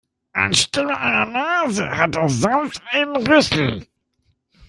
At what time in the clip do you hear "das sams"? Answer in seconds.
2.15-2.81